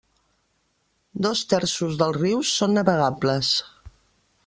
Dos 1.27 1.43
terços 1.53 2.01
dels 2.01 2.19
rius 2.21 2.57
són 2.63 2.77
navegables. 2.79 3.55